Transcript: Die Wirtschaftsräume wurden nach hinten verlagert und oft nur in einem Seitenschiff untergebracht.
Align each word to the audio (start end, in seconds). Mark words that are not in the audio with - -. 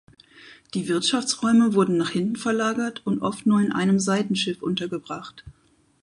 Die 0.73 0.87
Wirtschaftsräume 0.89 1.75
wurden 1.75 1.95
nach 1.95 2.09
hinten 2.09 2.35
verlagert 2.35 3.05
und 3.05 3.21
oft 3.21 3.45
nur 3.45 3.61
in 3.61 3.71
einem 3.71 3.99
Seitenschiff 3.99 4.63
untergebracht. 4.63 5.43